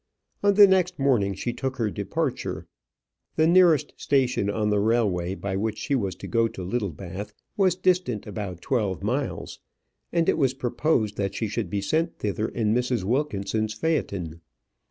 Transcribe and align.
On 0.41 0.55
the 0.55 0.65
next 0.65 0.97
morning 0.97 1.35
she 1.35 1.53
took 1.53 1.75
her 1.77 1.91
departure. 1.91 2.65
The 3.35 3.45
nearest 3.45 3.93
station 3.97 4.49
on 4.49 4.71
the 4.71 4.79
railway 4.79 5.35
by 5.35 5.55
which 5.55 5.77
she 5.77 5.93
was 5.93 6.15
to 6.15 6.27
go 6.27 6.47
to 6.47 6.63
Littlebath 6.63 7.35
was 7.55 7.75
distant 7.75 8.25
about 8.25 8.61
twelve 8.61 9.03
miles, 9.03 9.59
and 10.11 10.27
it 10.27 10.39
was 10.39 10.55
proposed 10.55 11.17
that 11.17 11.35
she 11.35 11.47
should 11.47 11.69
be 11.69 11.81
sent 11.81 12.17
thither 12.17 12.47
in 12.47 12.73
Mrs. 12.73 13.03
Wilkinson's 13.03 13.79
phaëton. 13.79 14.39